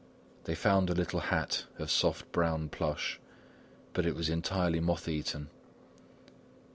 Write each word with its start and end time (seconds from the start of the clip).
They 0.45 0.55
found 0.55 0.89
a 0.89 0.95
little 0.95 1.19
hat 1.19 1.65
of 1.77 1.91
soft 1.91 2.31
brown 2.31 2.69
plush, 2.69 3.19
but 3.93 4.03
it 4.03 4.15
was 4.15 4.29
entirely 4.29 4.79
moth 4.79 5.07
eaten. 5.07 5.51